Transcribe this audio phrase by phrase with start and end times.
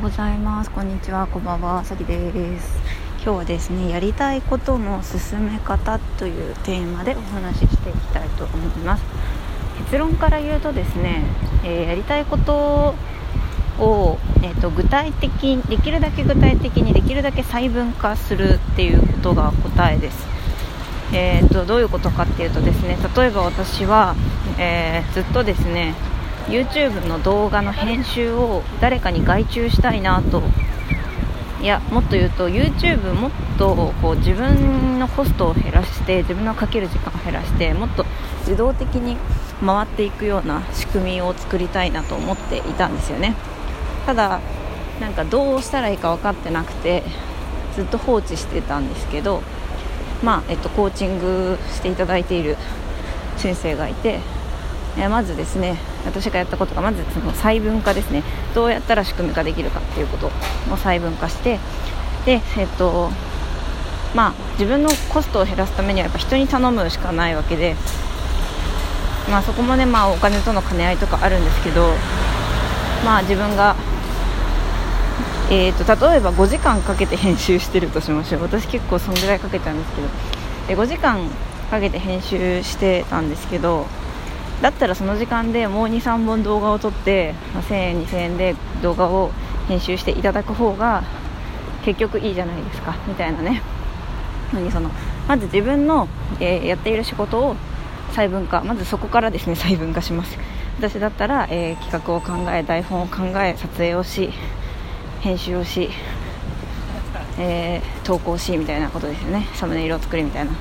[0.00, 0.70] ございます。
[0.70, 1.26] こんにちは。
[1.26, 1.84] こんばんは。
[1.84, 2.78] さきです。
[3.22, 9.04] 今日はですねやりたいことの進め方というテーマでお話ししていきたいと思います。
[9.84, 11.22] 結論から言うとですね、
[11.64, 12.94] えー、やりたいこと
[13.78, 20.26] を、えーと、具体的できるだけ具体的にできるだけ細分化するっていうことが答えです。
[21.12, 24.14] えーと、とどういうことかっていうとですね例えば私は、
[24.58, 25.94] えー、ずっとですね
[26.48, 30.42] YouTube の動画の編集を誰かに外注したいなと。
[31.62, 38.06] いやもっと言うと YouTube もっとこう自分のコストを減らして自分のかける時間を減らしてもっと
[38.40, 39.18] 自動的に
[39.64, 43.34] 回っていくような仕組みを作りたいなと思っていたんですよね。
[44.06, 44.40] ただ
[45.00, 47.02] なんかどうしたらいいか分かってなくて
[47.76, 49.42] ずっと放置してたんですけど
[50.22, 52.56] まあえっとコーチングしていただいている
[53.36, 54.20] 先生がいて
[54.96, 58.22] えまずですね私がやったことがまずその細分化ですね。
[58.54, 60.30] どうやったら仕組み化できるかっていうことを
[60.70, 61.58] 細分化して
[62.24, 63.10] でえっと
[64.14, 67.76] まあ自分のコストを減らすためにはやっぱ人に頼むしかないわけで
[69.30, 71.92] まあそこもねまあお金との兼ね合いとかあるんですけど
[73.04, 73.76] まあ自分が
[75.52, 78.42] えーと、例えば5時間かけて編集してるとしましょう。
[78.42, 81.28] 私結構そんぐらいかけちゃうんですけどで5時間
[81.72, 83.86] かけて編集してたんですけど
[84.62, 89.30] だったらその時間でもう23本動画を撮って、まあ、1000円2000円で動画を
[89.68, 91.02] 編集していただく方が
[91.84, 93.62] 結局いいじゃないですかみたいなね。
[94.52, 94.90] にその
[95.28, 96.08] まず自分の、
[96.40, 97.56] えー、やっている仕事を
[98.08, 100.36] 細分化まずそこからですね細分化します。
[100.78, 104.30] 私だったら、えー、企画を考え台本を考え撮影をし
[105.20, 105.90] 編集をし、
[107.38, 109.46] えー、投稿しみたいなことですよね。
[109.54, 110.52] サムネイルを作りみたいな。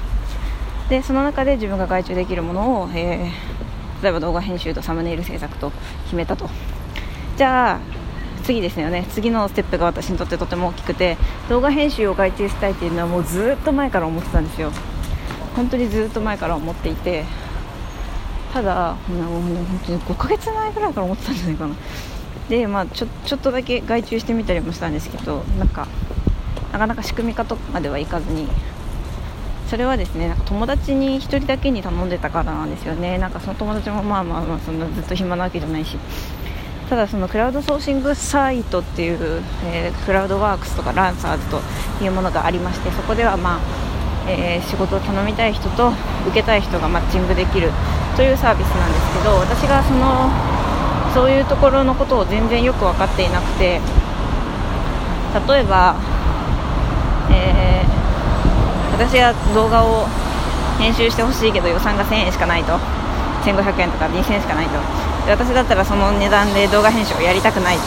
[0.90, 3.59] でその中で自分が外注できるものを、えー
[4.02, 5.72] 例えば動画編集とサムネイル制作と
[6.06, 6.50] 決めたと。
[7.38, 7.80] じゃあ
[8.44, 9.06] 次ですよね。
[9.12, 11.18] 次のステップが私にとってとても大きくて
[11.50, 14.72] 動画編集を外注したいっていうのはもうずっと前から思ってたんですよ。
[15.56, 17.26] 本当にずっと前から思っていて
[18.54, 21.76] ただもう本当に5ヶ月前ぐらいから思ってたんじゃないかな。
[22.50, 25.88] でまあちょちょっとだけ外注してみたりもしたんですけどなんか
[26.72, 28.48] なかなか仕組み化とまではいかずに
[29.70, 33.20] それはですねなんか友達に1人だけに頼んでたからなんですよね。
[33.20, 35.98] なんかその友達もまあまあまあそんずっと暇なわけじゃないし。
[36.90, 41.62] ただそのクラウドソーシングサイトっていう、えー、クラウドワークスとかランサーズと
[42.04, 43.60] いうものがありましてそこではまあ、
[44.28, 45.94] えー、仕事を頼みたい人と
[46.26, 47.70] 受けたい人がマッチングできる
[48.16, 50.32] というサービスなんですけど私がその
[51.14, 53.80] そういうところのことを全然よく分かっていなくて
[55.48, 55.96] 例えば、
[57.30, 57.99] えー
[59.00, 60.04] 私は動画を
[60.76, 62.76] 編集してほしいけど予算が1000円しかないと。
[63.48, 64.76] 1500円とか2000円しかないと。
[65.24, 67.78] で私だったらその値段で動画編集をやりたくない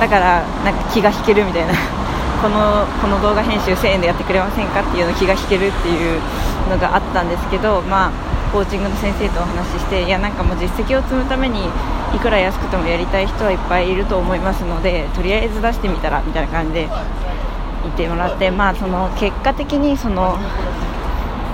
[0.00, 1.74] だからなんか気が引けるみたいな。
[2.42, 6.20] このこの動画編集1000円でやってくれませんかっていうの気が引けるっていう
[6.68, 8.10] のがあったんですけどまあ
[8.52, 11.70] コーチングの先生とお話ししていやなんかもう実績を積むために
[12.14, 16.88] いくら安くてもやりたい人はいっぱいいると思いますのでとりあえず出してみたらみたいな感じで。
[17.90, 20.36] てもらって、まあ、その結果的にその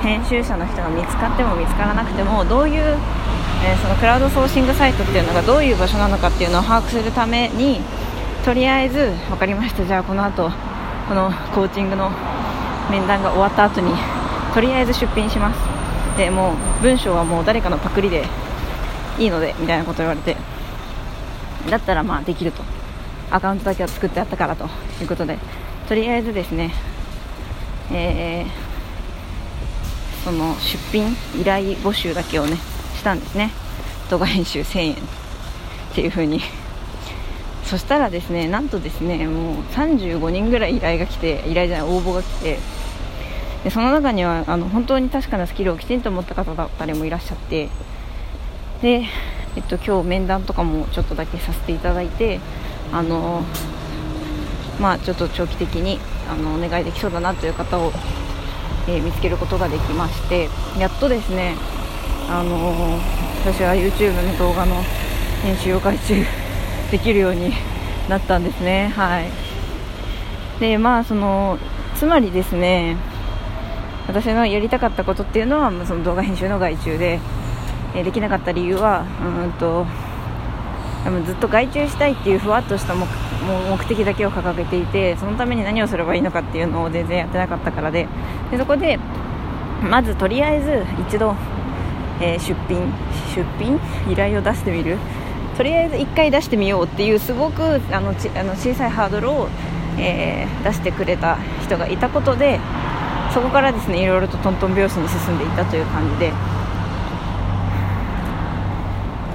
[0.03, 7.81] 編集者の人が見つかっても見つからなくてもどういう、えー、そのクラウドソーシングサイトっていうのがどういう場所なのかっていうのを把握するために
[8.45, 9.85] とりあえず分かりました。
[9.85, 10.51] じゃあこの後
[11.09, 12.11] このコーチングの
[12.91, 13.93] 面談が終わった後に
[14.55, 15.59] とりあえず出品します。
[16.17, 18.25] でもう文章はもう誰かのパクリで
[19.19, 20.37] いいのでみたいなこと言われて。
[21.69, 22.63] だったらまあできると。
[23.31, 24.69] アカウントだけは作ってあったからと
[25.01, 25.39] いうことで
[25.91, 26.71] とりあえずですね、
[27.91, 32.59] えー、その出品依頼募集だけをね
[32.95, 33.51] したんですね。
[34.09, 34.95] 動画編集1000円。
[34.95, 34.97] っ
[35.93, 36.43] ていう風に。
[37.65, 42.59] そしたらですねなんとですねもう35人ぐらい依頼が来て依頼じゃない応募が来て。
[43.65, 47.69] でその中にはあの本当に確かなスキルをきちんと持った方だったりもいらっしゃって。
[48.81, 49.03] で、
[49.57, 52.39] えっと、今日面談とかもちょっとだけさせていただいて
[52.93, 53.43] あの
[54.81, 55.99] まあ、ちょっと長期的に
[56.29, 57.93] あのお願いできそうだなという方を、
[58.89, 60.49] えー、見つけることができまして
[60.79, 61.55] やっとですね、
[62.29, 64.77] あのー、私は YouTube の動画の
[65.43, 66.25] 編集を外注
[66.91, 67.53] できるように
[68.09, 68.89] なったんですね。
[68.97, 69.51] はい
[70.61, 71.59] でまあその
[71.97, 72.97] つまりですね
[74.07, 77.19] 私のやりたかったことっていうのはその動画編集の外注で、
[77.95, 79.87] え、できなかった理由はうんと
[81.25, 83.07] ずっと外注したいっていうふわっとした目
[83.47, 88.07] もう目的だけを掲げていてそのために何をすればいいのかっていうのを全然やってなかったからで
[88.51, 88.99] でそこで
[89.83, 91.35] まずとりあえず一度、
[92.21, 92.93] えー、出品
[93.35, 93.81] 出品？
[94.13, 94.99] 依頼を出してみる？
[95.57, 99.49] とりあえず1回出してみようっていうすごくあのちあの小さいハードルを、
[99.99, 102.61] えー、出してくれた人がいたことで
[103.33, 106.33] そこからですねいろいろとトントン拍子に進んでいったという感じで。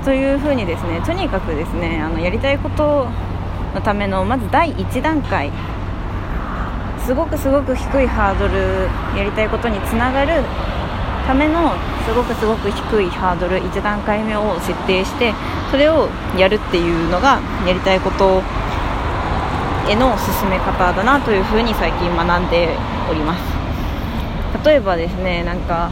[0.04, 3.08] というふうにですねとにかくですねあのやりたいこと
[3.76, 5.52] のためのまず第1段階。
[7.06, 10.42] すごくすごく低いハードルやりたいことにつながる
[11.28, 15.32] ためのすごくすごく低いハードル1段階目を設定して
[15.70, 18.42] それをやるっていうのがやりたいこと
[19.88, 22.70] への進め方だなというふうに最近学んで
[23.12, 23.42] おります。
[24.66, 25.92] 例えばですねなんか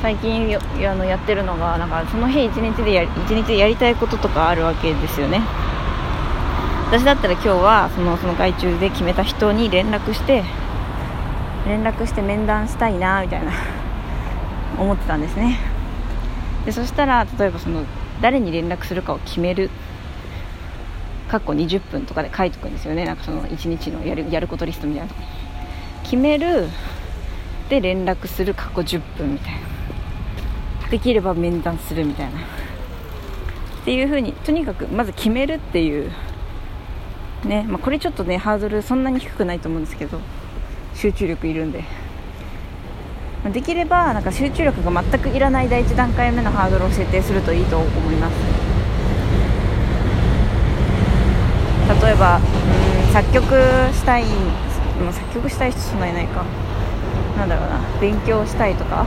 [0.00, 5.40] 最近あのやってるのがなんかその日一日でや一日でやりたいこととかあるわけですよね。
[6.96, 10.42] 私だったら今日はそのその外注で決めた人に連絡して
[11.66, 13.52] 連絡して面談したいなみたいな
[14.78, 15.58] 思ってたんですね。
[16.64, 17.84] でそしたら例えばその
[18.22, 19.68] 誰に連絡するかを決める
[21.28, 23.04] かっこ20分とかで書いておくんですよね。
[23.04, 25.12] なんかその1日のやるやることリストみたいな
[26.02, 26.66] 決める
[27.68, 29.52] で連絡する過去10分みたい
[30.80, 30.88] な。
[30.88, 32.40] できれば面談するみたいな。
[32.40, 36.10] っていう風にとにかくまず決めるっていう
[37.44, 40.18] ね、まあ、これちょっとねハードルそんなに低くないと思うんですけど
[40.94, 41.84] 集中力いるんで。
[43.52, 48.34] できればなんか集中力が全くいらない第1段階目のハードルを設定するといいと思います。
[52.04, 53.44] 例えばうん作曲
[53.94, 56.44] したいも作曲したい人そんなにないか。
[57.38, 59.06] なんだろうな勉強したいとか。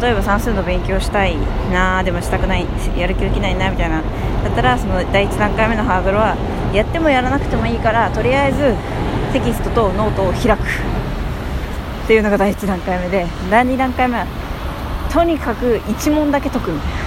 [0.00, 1.36] 例えば算数の勉強したい
[1.70, 2.66] なでもしたくない
[2.96, 4.00] やる気起きないなみたいな。
[4.00, 6.34] だったらその第1段階目のハードルは
[6.72, 8.74] やってもやらなくてもいいからとりあえず
[9.32, 10.62] テキストとノートを開く
[12.04, 14.26] っていうのが第1段階目で第2段階目は
[15.12, 16.70] とにかく1問だけ解く。
[16.72, 17.02] みたいな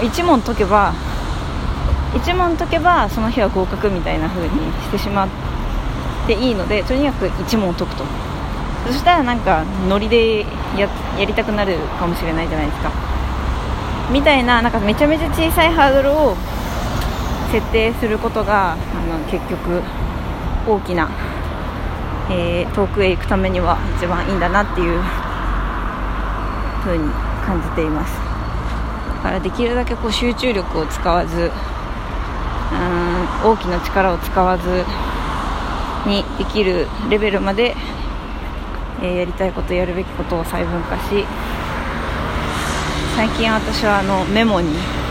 [0.00, 0.92] 1問解けば
[2.14, 4.50] 1問解けばその日は合格みたいな風に
[4.82, 5.28] してしまっ
[6.26, 8.04] ていいのでとにかく1問解くと。
[8.86, 10.40] そしたらなんかノリで
[10.76, 10.88] や
[11.18, 12.92] やりたくなるかもしれないじゃないですか。
[14.12, 16.36] みたいななんかめちゃめちゃ小さいハードルを
[17.54, 19.80] 設定することがあの結局
[20.66, 21.08] 大きな
[22.30, 24.98] えー、遠くへ行くためには一番いいんだなっていう
[26.82, 27.04] 風に
[27.44, 28.16] 感じています。
[29.16, 31.52] だからできるだけこう集中力を使わず
[32.72, 32.74] う
[33.46, 34.84] ん大きな力を使わず
[36.08, 37.76] にできるレベルまで、
[39.02, 41.26] えー、やりたいことやるべきことを細分化し
[43.14, 45.03] 最近私はあのメモに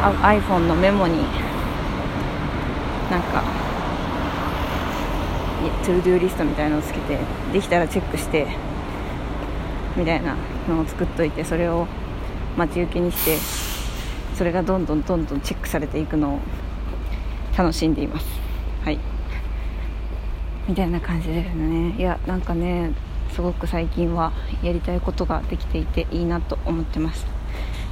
[0.00, 1.18] iPhone のメモに
[3.10, 3.42] なんか
[5.84, 7.18] to-do リストみたいなのをつけて
[7.52, 8.46] できたらチェックして
[9.96, 10.36] みたいな
[10.68, 11.86] のを作っといてそれを
[12.56, 13.38] 待ち受けにして
[14.36, 16.40] それがどんどんどんどんチェックされていくのを
[17.56, 18.26] 楽しんでいます。
[18.84, 18.98] はい。
[20.68, 21.94] みたいな感じですね。
[21.98, 22.92] いやなんかね
[23.32, 27.26] すごく最近はやりたいことができていていいなと思ってます。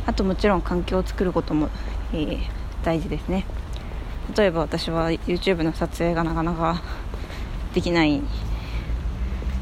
[0.07, 1.69] あともちろん環境を作ることも、
[2.13, 2.39] えー、
[2.85, 3.45] 大事ですね。
[4.37, 6.83] 例えば私は YouTube の撮影がなかなか
[7.75, 8.23] できない。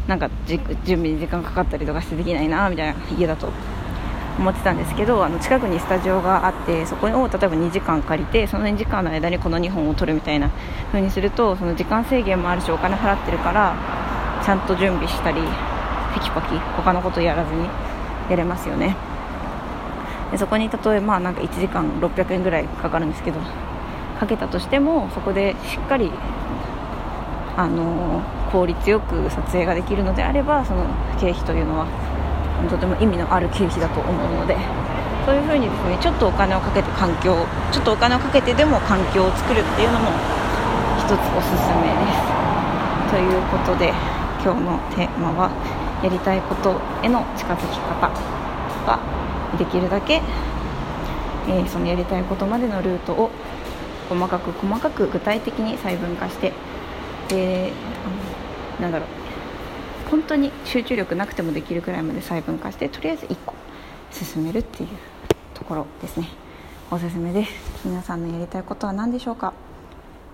[0.06, 3.48] なんか準備に時間かかったりとかしてできないなみたいな家だと
[4.38, 10.50] 思ってたんですけどあの近くにスタジオがあってそこを例えば2時間借りてその2時間の間にこの2本を撮るみたいな
[10.88, 13.74] 風にするとその時間制限もあるしお金払ってるから
[14.44, 15.40] ちゃんと準備したり
[16.14, 17.66] テキパキ他のことやらずに
[18.28, 19.13] やれますよね。
[20.34, 23.38] でそこに例えばなんか1時間600円ぐらいかかるんですけど
[24.18, 26.10] かけたとしてもそこでしっかり
[27.56, 30.86] あの効率よく撮影ができるのであればその
[31.20, 31.86] 経費というのは
[32.68, 34.58] とても意味のある経費だと思うので
[35.24, 37.38] そういうふうにですねちょっとお金をかけて環境
[37.70, 40.10] ちょっとお金をかけてでも環境を作るっていうのも
[40.98, 43.14] 一つおすすめです。
[43.14, 43.94] ということで
[44.42, 45.54] 今日のテーマは
[46.02, 46.74] やりたいこと
[47.06, 48.10] への近づき方
[48.90, 49.13] は
[49.56, 50.20] できるだけ、
[51.48, 53.30] えー、そのやりたいことまでのルートを
[54.08, 56.52] 細かく細かく具体的に細分化して
[57.28, 57.72] で
[58.80, 59.08] なんだろう。
[60.10, 63.54] 本当に集中力なくてもできるくらいまで細分化してとりあえず1個
[64.12, 64.88] 進めるっていう
[65.54, 66.28] ところですね。
[66.90, 67.52] おすすめです。
[67.84, 69.54] 皆さんのやりたいことは何でしょうか？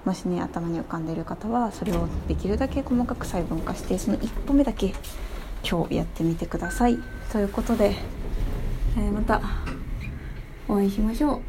[0.05, 4.93] もしね頭に浮かんでいる方はそれをできるだけ細かく細分化してその一歩目だけ
[5.63, 6.99] 今日やってみてください。
[7.33, 7.95] ということで、
[8.97, 9.41] えー、また
[10.69, 11.41] お会いしましょう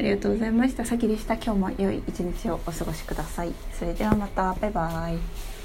[0.00, 0.86] ありがとうございました。
[0.86, 1.34] さきでした。
[1.34, 3.52] 今日も良い一日をお過ごしください。
[3.78, 4.54] それではまた。
[4.54, 5.59] バイバイ。